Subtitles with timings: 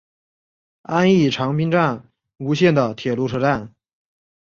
[0.81, 3.75] 安艺长滨站吴线的铁路车站。